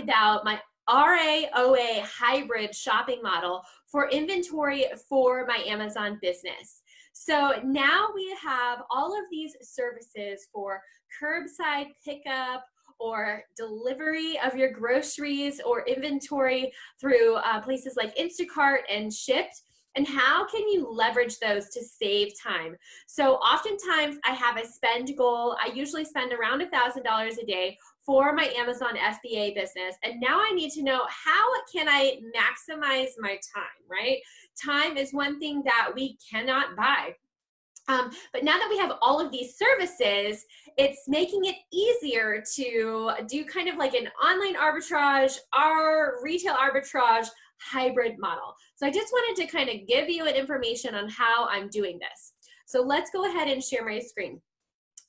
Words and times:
about 0.00 0.44
my 0.44 0.60
RAOA 0.88 2.00
hybrid 2.02 2.74
shopping 2.74 3.20
model 3.22 3.62
for 3.90 4.08
inventory 4.10 4.86
for 5.08 5.44
my 5.46 5.62
Amazon 5.66 6.18
business. 6.22 6.82
So 7.12 7.60
now 7.64 8.08
we 8.14 8.34
have 8.42 8.80
all 8.90 9.12
of 9.12 9.24
these 9.30 9.54
services 9.60 10.46
for 10.52 10.80
curbside 11.20 11.88
pickup 12.04 12.64
or 13.00 13.42
delivery 13.56 14.38
of 14.44 14.56
your 14.56 14.70
groceries 14.70 15.60
or 15.64 15.86
inventory 15.86 16.72
through 17.00 17.36
uh, 17.36 17.60
places 17.60 17.94
like 17.96 18.16
Instacart 18.16 18.78
and 18.90 19.12
Shipt 19.12 19.62
and 19.98 20.06
how 20.06 20.46
can 20.46 20.68
you 20.68 20.88
leverage 20.88 21.40
those 21.40 21.70
to 21.70 21.82
save 21.82 22.32
time? 22.40 22.76
So 23.08 23.34
oftentimes 23.34 24.16
i 24.24 24.30
have 24.32 24.56
a 24.56 24.64
spend 24.64 25.10
goal. 25.18 25.56
I 25.60 25.72
usually 25.74 26.04
spend 26.04 26.32
around 26.32 26.62
a 26.62 26.70
thousand 26.70 27.02
dollars 27.02 27.38
a 27.38 27.44
day 27.44 27.76
for 28.06 28.32
my 28.32 28.46
amazon 28.56 28.94
fba 28.96 29.56
business. 29.56 29.96
And 30.04 30.20
now 30.20 30.38
i 30.40 30.52
need 30.54 30.70
to 30.72 30.84
know 30.84 31.02
how 31.08 31.46
can 31.72 31.88
i 31.88 32.20
maximize 32.36 33.10
my 33.18 33.38
time 33.54 33.78
right? 33.90 34.18
Time 34.64 34.96
is 34.96 35.12
one 35.12 35.40
thing 35.40 35.62
that 35.64 35.90
we 35.94 36.16
cannot 36.30 36.76
buy. 36.76 37.14
Um, 37.88 38.10
but 38.34 38.44
now 38.44 38.58
that 38.58 38.68
we 38.68 38.76
have 38.78 38.92
all 39.00 39.18
of 39.18 39.32
these 39.32 39.56
services, 39.56 40.44
it's 40.76 41.08
making 41.08 41.46
it 41.46 41.56
easier 41.72 42.44
to 42.56 43.12
do 43.26 43.44
kind 43.46 43.68
of 43.68 43.76
like 43.76 43.94
an 43.94 44.08
online 44.22 44.56
arbitrage, 44.56 45.38
our 45.54 46.22
retail 46.22 46.54
arbitrage 46.54 47.28
hybrid 47.60 48.18
model. 48.18 48.54
So 48.76 48.86
I 48.86 48.90
just 48.90 49.12
wanted 49.12 49.42
to 49.42 49.50
kind 49.50 49.68
of 49.68 49.86
give 49.86 50.08
you 50.08 50.26
an 50.26 50.34
information 50.34 50.94
on 50.94 51.08
how 51.08 51.46
I'm 51.48 51.68
doing 51.68 51.98
this. 51.98 52.32
So 52.66 52.82
let's 52.82 53.10
go 53.10 53.24
ahead 53.24 53.48
and 53.48 53.62
share 53.62 53.84
my 53.84 53.98
screen. 53.98 54.40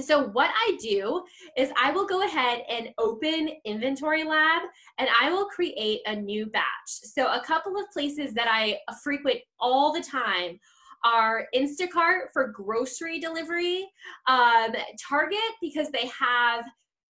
So 0.00 0.24
what 0.28 0.50
I 0.52 0.76
do 0.82 1.22
is 1.56 1.70
I 1.80 1.92
will 1.92 2.06
go 2.06 2.26
ahead 2.26 2.62
and 2.68 2.88
open 2.98 3.50
Inventory 3.64 4.24
Lab 4.24 4.62
and 4.98 5.08
I 5.20 5.30
will 5.30 5.46
create 5.46 6.00
a 6.06 6.16
new 6.16 6.46
batch. 6.46 6.62
So 6.86 7.26
a 7.32 7.40
couple 7.44 7.76
of 7.76 7.84
places 7.92 8.34
that 8.34 8.48
I 8.50 8.78
frequent 9.04 9.38
all 9.60 9.92
the 9.92 10.02
time 10.02 10.58
are 11.04 11.46
Instacart 11.54 12.32
for 12.32 12.48
grocery 12.48 13.20
delivery, 13.20 13.86
um, 14.26 14.74
Target 15.08 15.38
because 15.60 15.90
they 15.90 16.10
have 16.18 16.64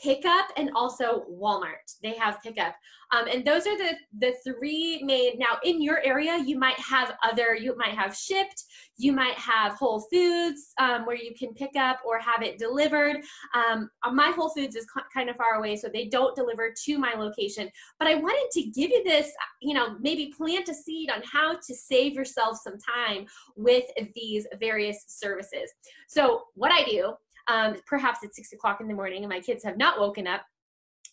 pickup 0.00 0.48
and 0.56 0.70
also 0.74 1.24
Walmart. 1.30 1.96
They 2.02 2.14
have 2.14 2.42
pickup. 2.42 2.74
Um, 3.12 3.28
and 3.28 3.44
those 3.44 3.66
are 3.66 3.78
the, 3.78 3.92
the 4.18 4.34
three 4.44 5.00
main, 5.04 5.38
now 5.38 5.58
in 5.64 5.80
your 5.80 6.00
area, 6.04 6.38
you 6.44 6.58
might 6.58 6.78
have 6.78 7.14
other, 7.22 7.54
you 7.54 7.76
might 7.76 7.94
have 7.94 8.12
Shipt, 8.12 8.64
you 8.96 9.12
might 9.12 9.36
have 9.36 9.72
Whole 9.74 10.06
Foods 10.12 10.72
um, 10.80 11.06
where 11.06 11.16
you 11.16 11.32
can 11.38 11.54
pick 11.54 11.76
up 11.76 11.98
or 12.04 12.18
have 12.18 12.42
it 12.42 12.58
delivered. 12.58 13.18
Um, 13.54 13.88
uh, 14.02 14.10
my 14.10 14.32
Whole 14.34 14.50
Foods 14.50 14.74
is 14.74 14.86
kind 15.14 15.30
of 15.30 15.36
far 15.36 15.54
away, 15.58 15.76
so 15.76 15.88
they 15.88 16.06
don't 16.06 16.34
deliver 16.34 16.74
to 16.84 16.98
my 16.98 17.14
location. 17.14 17.70
But 17.98 18.08
I 18.08 18.16
wanted 18.16 18.50
to 18.52 18.70
give 18.70 18.90
you 18.90 19.04
this, 19.04 19.30
you 19.62 19.74
know, 19.74 19.96
maybe 20.00 20.32
plant 20.36 20.68
a 20.68 20.74
seed 20.74 21.10
on 21.10 21.22
how 21.30 21.54
to 21.54 21.74
save 21.74 22.14
yourself 22.14 22.58
some 22.62 22.78
time 22.78 23.26
with 23.56 23.84
these 24.14 24.46
various 24.58 25.04
services. 25.06 25.72
So 26.08 26.42
what 26.54 26.72
I 26.72 26.82
do 26.84 27.14
um, 27.48 27.76
perhaps 27.86 28.20
it's 28.22 28.36
six 28.36 28.52
o'clock 28.52 28.80
in 28.80 28.88
the 28.88 28.94
morning 28.94 29.22
and 29.22 29.30
my 29.30 29.40
kids 29.40 29.64
have 29.64 29.76
not 29.76 29.98
woken 29.98 30.26
up, 30.26 30.42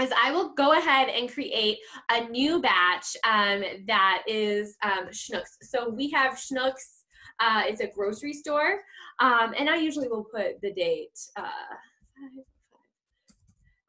is 0.00 0.12
I 0.22 0.30
will 0.30 0.54
go 0.54 0.78
ahead 0.78 1.08
and 1.08 1.32
create 1.32 1.78
a 2.10 2.28
new 2.28 2.60
batch 2.60 3.16
um, 3.24 3.62
that 3.86 4.22
is 4.26 4.76
um, 4.82 5.08
Schnucks. 5.10 5.56
So 5.62 5.88
we 5.88 6.10
have 6.10 6.34
Schnucks, 6.34 7.02
uh, 7.40 7.62
it's 7.66 7.80
a 7.80 7.86
grocery 7.88 8.32
store, 8.32 8.80
um, 9.20 9.54
and 9.58 9.68
I 9.68 9.76
usually 9.76 10.08
will 10.08 10.24
put 10.24 10.60
the 10.60 10.72
date 10.72 11.18
uh, 11.36 11.48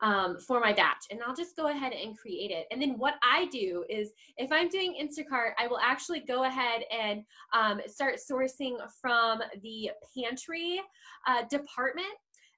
um, 0.02 0.38
for 0.40 0.60
my 0.60 0.73
batch. 0.73 1.06
And 1.12 1.20
I'll 1.26 1.36
just 1.36 1.56
go 1.56 1.67
ahead 1.67 1.94
and 1.94 2.17
create 2.17 2.52
it. 2.52 2.67
And 2.72 2.82
then 2.82 2.98
what 2.98 3.16
I 3.22 3.48
do 3.48 3.84
is 3.90 4.12
if 4.38 4.52
I'm 4.52 4.70
doing 4.70 4.95
Instacart, 5.00 5.52
I 5.60 5.67
will 5.67 5.80
actually 5.80 6.22
go 6.22 6.45
ahead 6.45 6.84
and 6.92 7.23
um, 7.54 7.82
start 7.88 8.16
sourcing 8.16 8.78
from 9.02 9.42
the 9.62 9.92
pantry 10.16 10.82
uh, 11.27 11.44
department 11.50 12.08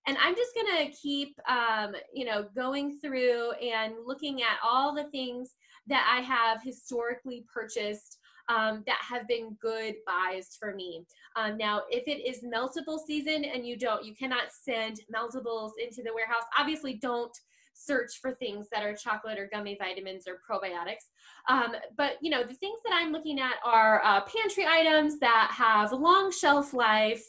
and 0.08 0.18
i'm 0.22 0.36
just 0.36 0.54
going 0.56 0.86
to 0.86 0.92
keep 0.92 1.36
um, 1.50 1.94
you 2.14 2.26
know 2.26 2.46
going 2.56 2.98
through 3.00 3.52
and 3.54 3.94
looking 4.06 4.42
at 4.42 4.58
all 4.64 4.94
the 4.94 5.10
things 5.12 5.56
that 5.88 6.06
i 6.12 6.22
have 6.22 6.62
historically 6.64 7.46
purchased 7.54 8.18
um, 8.50 8.84
that 8.86 8.98
have 9.02 9.28
been 9.28 9.56
good 9.62 9.96
buys 10.06 10.58
for 10.60 10.74
me. 10.74 11.06
Um, 11.36 11.58
now 11.58 11.84
if 11.90 12.08
it 12.08 12.28
is 12.28 12.44
meltable 12.44 13.00
season 13.06 13.46
and 13.46 13.66
you 13.66 13.78
don't 13.78 14.04
you 14.04 14.14
cannot 14.14 14.52
send 14.52 15.02
meltables 15.14 15.72
into 15.82 16.02
the 16.04 16.14
warehouse. 16.14 16.44
Obviously 16.58 16.96
don't 16.96 17.36
search 17.74 18.20
for 18.22 18.34
things 18.34 18.68
that 18.72 18.84
are 18.84 18.96
chocolate 18.96 19.40
or 19.40 19.50
gummy 19.52 19.78
vitamins 19.80 20.26
or 20.28 20.40
probiotics. 20.50 21.10
Um, 21.50 21.76
but 21.98 22.14
you 22.22 22.30
know, 22.30 22.44
the 22.44 22.54
things 22.56 22.80
that 22.86 22.94
I'm 22.94 23.12
looking 23.12 23.40
at 23.40 23.56
are 23.66 24.02
uh, 24.04 24.22
pantry 24.22 24.66
items 24.68 25.20
that 25.20 25.52
have 25.54 25.92
a 25.92 25.96
long 25.96 26.32
shelf 26.32 26.74
life, 26.74 27.24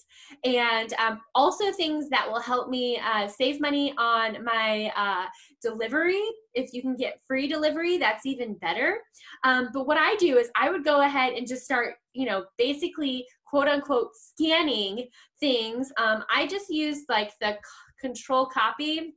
and 0.44 0.92
um, 0.94 1.20
also 1.34 1.72
things 1.72 2.08
that 2.10 2.30
will 2.30 2.40
help 2.40 2.68
me 2.68 2.98
uh, 2.98 3.26
save 3.28 3.60
money 3.60 3.94
on 3.98 4.44
my 4.44 4.92
uh, 4.96 5.26
delivery. 5.62 6.22
If 6.54 6.72
you 6.74 6.82
can 6.82 6.96
get 6.96 7.20
free 7.26 7.48
delivery, 7.48 7.96
that's 7.96 8.26
even 8.26 8.54
better. 8.54 8.98
Um, 9.44 9.70
but 9.72 9.86
what 9.86 9.98
I 9.98 10.16
do 10.16 10.38
is 10.38 10.50
I 10.56 10.70
would 10.70 10.84
go 10.84 11.02
ahead 11.02 11.32
and 11.32 11.46
just 11.46 11.64
start, 11.64 11.94
you 12.12 12.26
know, 12.26 12.44
basically 12.58 13.26
quote 13.46 13.68
unquote 13.68 14.10
scanning 14.14 15.08
things. 15.40 15.92
Um, 15.98 16.24
I 16.34 16.46
just 16.46 16.70
use 16.70 17.04
like 17.08 17.32
the 17.40 17.56
control 18.00 18.46
copy 18.46 19.14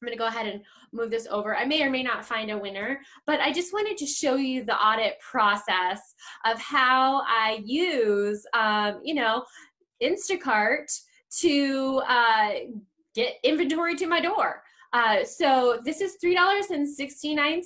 I'm 0.00 0.06
going 0.06 0.16
to 0.16 0.18
go 0.18 0.28
ahead 0.28 0.46
and 0.46 0.62
move 0.92 1.10
this 1.10 1.26
over. 1.28 1.56
I 1.56 1.64
may 1.64 1.82
or 1.82 1.90
may 1.90 2.04
not 2.04 2.24
find 2.24 2.52
a 2.52 2.58
winner, 2.58 3.00
but 3.26 3.40
I 3.40 3.52
just 3.52 3.72
wanted 3.72 3.96
to 3.96 4.06
show 4.06 4.36
you 4.36 4.64
the 4.64 4.76
audit 4.76 5.18
process 5.18 6.00
of 6.44 6.60
how 6.60 7.22
I 7.26 7.60
use, 7.64 8.46
um, 8.54 9.00
you 9.02 9.14
know, 9.14 9.44
Instacart 10.00 10.86
to 11.40 12.00
uh, 12.06 12.50
get 13.14 13.34
inventory 13.42 13.96
to 13.96 14.06
my 14.06 14.20
door. 14.20 14.62
Uh, 14.92 15.24
so 15.24 15.80
this 15.84 16.00
is 16.00 16.16
$3.69. 16.24 17.64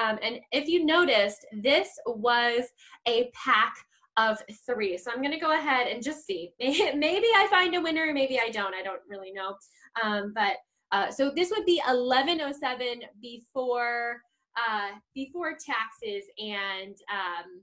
Um, 0.00 0.18
and 0.22 0.38
if 0.52 0.68
you 0.68 0.86
noticed, 0.86 1.44
this 1.52 1.88
was 2.06 2.64
a 3.06 3.30
pack 3.34 3.74
of 4.16 4.40
three. 4.64 4.96
So 4.96 5.10
I'm 5.10 5.20
going 5.20 5.32
to 5.32 5.40
go 5.40 5.58
ahead 5.58 5.88
and 5.88 6.02
just 6.02 6.24
see. 6.24 6.52
maybe 6.60 7.26
I 7.34 7.48
find 7.50 7.74
a 7.74 7.80
winner, 7.80 8.12
maybe 8.14 8.38
I 8.38 8.50
don't. 8.50 8.74
I 8.74 8.82
don't 8.82 9.00
really 9.08 9.32
know. 9.32 9.56
Um, 10.02 10.32
but 10.34 10.54
uh, 10.94 11.10
so 11.10 11.32
this 11.34 11.50
would 11.50 11.66
be 11.66 11.80
1107 11.84 13.02
before 13.20 14.20
uh, 14.56 14.90
before 15.12 15.50
taxes 15.50 16.22
and 16.38 16.94
um, 17.10 17.60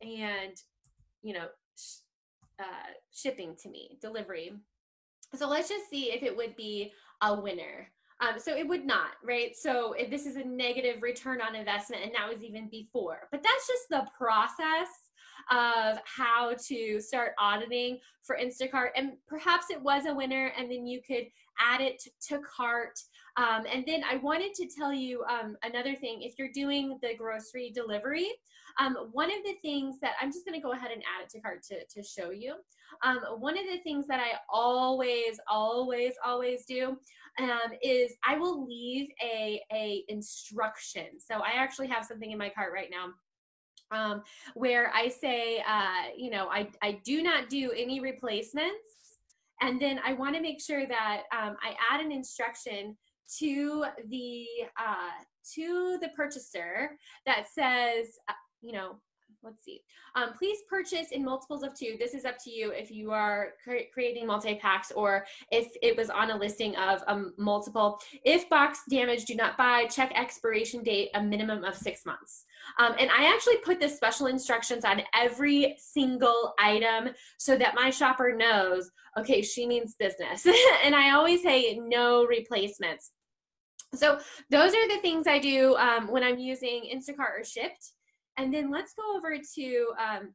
and 0.00 0.56
you 1.20 1.34
know 1.34 1.46
sh- 1.76 2.00
uh, 2.58 2.92
shipping 3.12 3.54
to 3.62 3.68
me 3.68 3.98
delivery. 4.00 4.52
So 5.36 5.46
let's 5.46 5.68
just 5.68 5.90
see 5.90 6.04
if 6.04 6.22
it 6.22 6.34
would 6.34 6.56
be 6.56 6.90
a 7.20 7.38
winner. 7.38 7.92
Um, 8.20 8.38
so 8.38 8.56
it 8.56 8.66
would 8.66 8.86
not, 8.86 9.10
right? 9.22 9.54
So 9.54 9.92
if 9.92 10.08
this 10.08 10.24
is 10.24 10.36
a 10.36 10.42
negative 10.42 11.02
return 11.02 11.42
on 11.42 11.54
investment, 11.54 12.02
and 12.02 12.12
that 12.14 12.32
was 12.32 12.42
even 12.42 12.70
before. 12.70 13.28
But 13.30 13.42
that's 13.42 13.66
just 13.66 13.90
the 13.90 14.06
process 14.16 14.88
of 15.50 15.98
how 16.04 16.54
to 16.68 17.00
start 17.00 17.32
auditing 17.38 17.98
for 18.22 18.36
Instacart. 18.36 18.88
And 18.96 19.12
perhaps 19.26 19.66
it 19.70 19.80
was 19.80 20.06
a 20.06 20.14
winner, 20.14 20.52
and 20.58 20.70
then 20.70 20.86
you 20.86 21.00
could 21.06 21.26
add 21.60 21.80
it 21.80 22.02
to 22.28 22.40
cart. 22.40 22.98
Um, 23.36 23.64
and 23.72 23.84
then 23.86 24.02
I 24.10 24.16
wanted 24.16 24.54
to 24.54 24.66
tell 24.66 24.92
you 24.92 25.24
um, 25.24 25.56
another 25.62 25.94
thing. 25.94 26.22
If 26.22 26.34
you're 26.38 26.52
doing 26.52 26.98
the 27.02 27.14
grocery 27.16 27.70
delivery, 27.74 28.28
um, 28.80 28.96
one 29.12 29.30
of 29.30 29.44
the 29.44 29.54
things 29.62 29.96
that 30.00 30.12
I'm 30.20 30.32
just 30.32 30.44
going 30.44 30.58
to 30.58 30.64
go 30.64 30.72
ahead 30.72 30.90
and 30.92 31.02
add 31.02 31.24
it 31.24 31.30
to 31.30 31.40
cart 31.40 31.62
to, 31.64 31.84
to 31.84 32.02
show 32.02 32.30
you. 32.30 32.54
Um, 33.04 33.18
one 33.38 33.56
of 33.58 33.64
the 33.64 33.78
things 33.78 34.06
that 34.08 34.20
I 34.20 34.38
always, 34.52 35.38
always, 35.48 36.14
always 36.24 36.64
do 36.66 36.96
um, 37.38 37.72
is 37.82 38.14
I 38.26 38.36
will 38.38 38.66
leave 38.66 39.08
a, 39.22 39.60
a 39.72 40.04
instruction. 40.08 41.06
So 41.18 41.36
I 41.36 41.52
actually 41.56 41.88
have 41.88 42.04
something 42.04 42.30
in 42.30 42.38
my 42.38 42.48
cart 42.48 42.72
right 42.72 42.90
now 42.90 43.12
um, 43.90 44.22
where 44.54 44.90
I 44.94 45.08
say, 45.08 45.62
uh, 45.66 46.10
you 46.16 46.30
know, 46.30 46.48
I, 46.48 46.68
I 46.82 47.00
do 47.04 47.22
not 47.22 47.48
do 47.48 47.72
any 47.76 48.00
replacements 48.00 48.97
and 49.60 49.80
then 49.80 50.00
I 50.04 50.12
want 50.12 50.34
to 50.36 50.42
make 50.42 50.60
sure 50.60 50.86
that 50.86 51.22
um, 51.32 51.56
I 51.62 51.74
add 51.90 52.00
an 52.00 52.12
instruction 52.12 52.96
to 53.38 53.84
the 54.08 54.44
uh, 54.78 55.22
to 55.54 55.98
the 56.00 56.08
purchaser 56.16 56.96
that 57.26 57.46
says, 57.48 58.06
uh, 58.28 58.34
you 58.62 58.72
know, 58.72 59.00
let's 59.42 59.64
see. 59.64 59.80
Um, 60.14 60.30
please 60.36 60.58
purchase 60.68 61.12
in 61.12 61.24
multiples 61.24 61.62
of 61.62 61.74
two. 61.74 61.96
This 61.98 62.14
is 62.14 62.24
up 62.24 62.36
to 62.44 62.50
you 62.50 62.70
if 62.70 62.90
you 62.90 63.10
are 63.12 63.50
cre 63.62 63.76
creating 63.92 64.26
multi-packs 64.26 64.90
or 64.92 65.24
if 65.50 65.68
it 65.82 65.96
was 65.96 66.10
on 66.10 66.30
a 66.30 66.36
listing 66.36 66.76
of 66.76 67.02
a 67.02 67.12
um, 67.12 67.34
multiple. 67.38 67.98
If 68.24 68.48
box 68.48 68.80
damage, 68.90 69.24
do 69.24 69.34
not 69.34 69.56
buy. 69.56 69.86
Check 69.86 70.12
expiration 70.14 70.82
date, 70.82 71.10
a 71.14 71.22
minimum 71.22 71.64
of 71.64 71.76
six 71.76 72.04
months. 72.04 72.44
Um, 72.78 72.94
and 72.98 73.10
I 73.10 73.32
actually 73.32 73.58
put 73.58 73.80
the 73.80 73.88
special 73.88 74.26
instructions 74.26 74.84
on 74.84 75.02
every 75.14 75.76
single 75.78 76.54
item 76.58 77.10
so 77.38 77.56
that 77.56 77.74
my 77.74 77.90
shopper 77.90 78.34
knows, 78.34 78.90
okay, 79.18 79.42
she 79.42 79.66
means 79.66 79.94
business. 79.98 80.46
and 80.84 80.94
I 80.94 81.12
always 81.12 81.42
say 81.42 81.78
no 81.82 82.24
replacements. 82.26 83.12
So 83.94 84.18
those 84.50 84.74
are 84.74 84.88
the 84.88 85.00
things 85.00 85.26
I 85.26 85.38
do 85.38 85.74
um, 85.76 86.08
when 86.08 86.22
I'm 86.22 86.38
using 86.38 86.90
Instacart 86.94 87.38
or 87.38 87.42
Shipt. 87.42 87.92
And 88.38 88.54
then 88.54 88.70
let's 88.70 88.94
go 88.94 89.16
over 89.16 89.36
to, 89.56 89.86
um, 89.98 90.34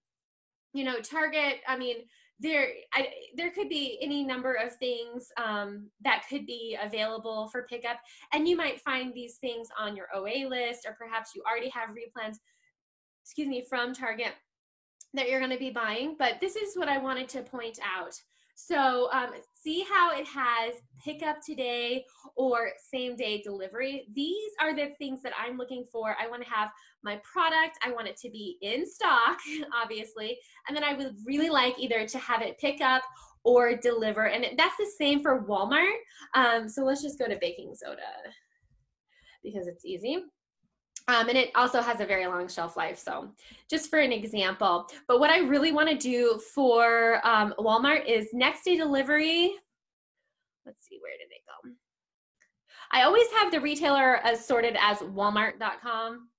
you 0.74 0.84
know, 0.84 1.00
Target. 1.00 1.62
I 1.68 1.78
mean, 1.78 1.98
there 2.40 2.68
I, 2.94 3.08
there 3.36 3.52
could 3.52 3.70
be 3.70 3.98
any 4.02 4.24
number 4.24 4.54
of 4.54 4.76
things 4.76 5.32
um, 5.42 5.90
that 6.04 6.24
could 6.30 6.46
be 6.46 6.78
available 6.82 7.48
for 7.48 7.64
pickup 7.64 7.98
and 8.34 8.48
you 8.48 8.58
might 8.58 8.82
find 8.82 9.14
these 9.14 9.38
things 9.38 9.70
on 9.80 9.96
your 9.96 10.08
oa 10.14 10.48
list 10.48 10.86
or 10.86 10.96
perhaps 11.00 11.32
you 11.36 11.42
already 11.50 11.70
have 11.70 11.90
replens 11.90 12.38
excuse 13.24 13.48
me 13.48 13.64
from 13.68 13.94
target 13.94 14.34
that 15.14 15.30
you're 15.30 15.40
going 15.40 15.52
to 15.52 15.58
be 15.58 15.70
buying 15.70 16.16
but 16.20 16.42
this 16.42 16.56
is 16.56 16.76
what 16.76 16.90
i 16.90 16.98
wanted 16.98 17.30
to 17.30 17.42
point 17.44 17.80
out 17.98 18.14
so 18.56 19.10
um, 19.12 19.30
see 19.56 19.86
how 19.92 20.12
it 20.12 20.26
has 20.28 20.76
pickup 21.04 21.38
today 21.46 22.06
or 22.36 22.72
same 22.92 23.16
day 23.16 23.42
delivery. 23.42 24.06
These 24.14 24.52
are 24.62 24.76
the 24.76 24.90
things 25.00 25.22
that 25.24 25.34
I'm 25.40 25.58
looking 25.58 25.86
for. 25.92 26.16
I 26.22 26.28
want 26.28 26.44
to 26.44 26.50
have 26.50 26.70
my 27.04 27.20
product. 27.24 27.78
I 27.84 27.92
want 27.92 28.08
it 28.08 28.18
to 28.18 28.30
be 28.30 28.58
in 28.62 28.86
stock, 28.86 29.38
obviously. 29.84 30.38
And 30.68 30.76
then 30.76 30.84
I 30.84 30.94
would 30.94 31.16
really 31.26 31.50
like 31.50 31.78
either 31.80 32.06
to 32.08 32.18
have 32.20 32.42
it 32.42 32.58
pick 32.60 32.82
up 32.82 33.04
or 33.44 33.76
deliver. 33.76 34.28
And 34.28 34.46
that's 34.58 34.78
the 34.78 34.90
same 34.98 35.22
for 35.22 35.46
Walmart. 35.46 35.98
Um, 36.34 36.70
so 36.70 36.84
let's 36.84 37.02
just 37.02 37.20
go 37.20 37.28
to 37.28 37.38
baking 37.42 37.74
soda 37.76 38.02
because 39.44 39.68
it's 39.68 39.86
easy. 39.86 40.24
Um, 41.10 41.28
and 41.28 41.38
it 41.38 41.52
also 41.56 41.82
has 41.82 42.00
a 42.00 42.06
very 42.06 42.26
long 42.28 42.48
shelf 42.48 42.78
life. 42.78 42.98
So 42.98 43.30
just 43.70 43.90
for 43.90 44.00
an 44.00 44.14
example, 44.14 44.88
but 45.08 45.20
what 45.20 45.30
I 45.30 45.40
really 45.40 45.74
want 45.74 45.90
to 45.90 45.98
do 45.98 46.40
for 46.54 47.20
um, 47.28 47.54
Walmart 47.60 48.08
is 48.08 48.30
next 48.32 48.64
day 48.64 48.78
delivery. 48.78 49.54
Let's 50.66 50.88
see, 50.88 51.00
where 51.02 51.12
did 51.20 51.28
they 51.30 51.42
go? 51.46 51.76
I 52.94 53.04
always 53.04 53.28
have 53.40 53.52
the 53.52 53.60
retailer 53.60 54.18
as 54.18 54.46
sorted 54.46 54.78
as 54.80 55.00
walmart.com. 55.00 56.30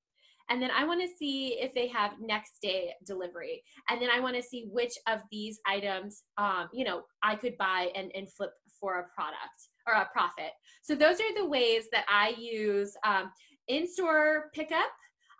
And 0.50 0.62
then 0.62 0.70
I 0.76 0.84
want 0.84 1.00
to 1.00 1.08
see 1.08 1.58
if 1.60 1.74
they 1.74 1.88
have 1.88 2.12
next 2.20 2.60
day 2.62 2.92
delivery. 3.06 3.62
And 3.88 4.00
then 4.00 4.10
I 4.14 4.20
want 4.20 4.36
to 4.36 4.42
see 4.42 4.68
which 4.70 4.92
of 5.08 5.20
these 5.30 5.58
items, 5.66 6.22
um, 6.38 6.68
you 6.72 6.84
know, 6.84 7.02
I 7.22 7.36
could 7.36 7.56
buy 7.58 7.88
and, 7.94 8.10
and 8.14 8.30
flip 8.30 8.50
for 8.78 9.00
a 9.00 9.04
product 9.14 9.68
or 9.86 9.94
a 9.94 10.08
profit. 10.12 10.52
So 10.82 10.94
those 10.94 11.20
are 11.20 11.34
the 11.34 11.46
ways 11.46 11.84
that 11.92 12.04
I 12.08 12.34
use 12.38 12.94
um, 13.06 13.30
in-store 13.68 14.50
pickup. 14.54 14.90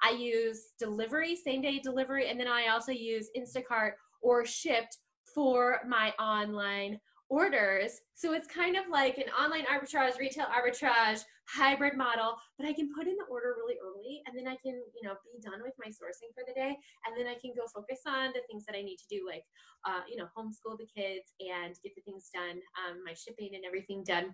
I 0.02 0.10
use 0.10 0.72
delivery, 0.78 1.36
same 1.36 1.62
day 1.62 1.78
delivery, 1.78 2.28
and 2.28 2.38
then 2.38 2.48
I 2.48 2.68
also 2.68 2.92
use 2.92 3.30
Instacart 3.36 3.92
or 4.22 4.44
Shipt 4.44 4.98
for 5.34 5.80
my 5.88 6.10
online 6.20 7.00
orders. 7.30 8.00
So 8.14 8.32
it's 8.32 8.46
kind 8.46 8.76
of 8.76 8.84
like 8.90 9.18
an 9.18 9.32
online 9.38 9.64
arbitrage, 9.64 10.18
retail 10.18 10.46
arbitrage, 10.46 11.20
hybrid 11.48 11.96
model, 11.96 12.36
but 12.58 12.66
I 12.66 12.72
can 12.72 12.90
put 12.94 13.06
in 13.06 13.16
the 13.16 13.24
order 13.30 13.56
really 13.58 13.76
early 13.82 14.22
and 14.26 14.36
then 14.36 14.46
I 14.46 14.56
can, 14.62 14.80
you 14.94 15.02
know, 15.02 15.14
be 15.24 15.40
done 15.42 15.60
with 15.62 15.74
my 15.78 15.90
sourcing 15.90 16.32
for 16.34 16.44
the 16.46 16.54
day. 16.54 16.76
And 17.06 17.16
then 17.16 17.26
I 17.26 17.34
can 17.40 17.52
go 17.56 17.66
focus 17.74 18.00
on 18.06 18.32
the 18.32 18.40
things 18.48 18.64
that 18.66 18.76
I 18.76 18.82
need 18.82 18.96
to 18.96 19.08
do, 19.10 19.26
like, 19.26 19.44
uh, 19.84 20.00
you 20.08 20.16
know, 20.16 20.28
homeschool 20.36 20.78
the 20.78 20.88
kids 20.88 21.32
and 21.40 21.74
get 21.82 21.94
the 21.96 22.02
things 22.04 22.30
done, 22.32 22.60
um, 22.80 23.02
my 23.04 23.14
shipping 23.14 23.50
and 23.54 23.64
everything 23.64 24.04
done 24.04 24.32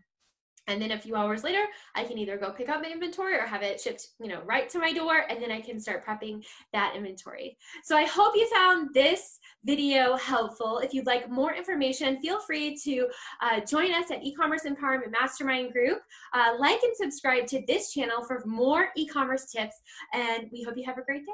and 0.70 0.81
then 0.81 0.93
a 0.93 0.99
few 0.99 1.17
hours 1.17 1.44
later 1.44 1.64
i 1.94 2.05
can 2.05 2.19
either 2.19 2.37
go 2.37 2.50
pick 2.50 2.69
up 2.69 2.82
my 2.82 2.90
inventory 2.90 3.34
or 3.34 3.46
have 3.46 3.62
it 3.62 3.81
shipped 3.81 4.08
you 4.20 4.28
know 4.28 4.40
right 4.44 4.69
to 4.69 4.78
my 4.78 4.93
door 4.93 5.25
and 5.28 5.43
then 5.43 5.50
i 5.50 5.61
can 5.61 5.78
start 5.78 6.05
prepping 6.05 6.44
that 6.72 6.94
inventory. 6.96 7.56
So 7.82 7.96
i 7.96 8.05
hope 8.05 8.34
you 8.34 8.49
found 8.49 8.94
this 8.94 9.38
video 9.64 10.17
helpful. 10.17 10.78
If 10.78 10.94
you'd 10.94 11.06
like 11.06 11.31
more 11.31 11.55
information 11.55 12.20
feel 12.20 12.40
free 12.40 12.76
to 12.84 13.08
uh, 13.43 13.61
join 13.61 13.93
us 13.93 14.11
at 14.11 14.25
e-commerce 14.25 14.62
empowerment 14.62 15.11
mastermind 15.11 15.72
group. 15.72 16.00
Uh, 16.32 16.55
like 16.58 16.81
and 16.82 16.96
subscribe 16.96 17.46
to 17.49 17.62
this 17.66 17.93
channel 17.93 18.25
for 18.25 18.43
more 18.46 18.88
e-commerce 18.96 19.50
tips 19.50 19.76
and 20.12 20.49
we 20.52 20.62
hope 20.62 20.76
you 20.76 20.84
have 20.84 20.99
a 20.99 21.02
great 21.02 21.20
day 21.20 21.28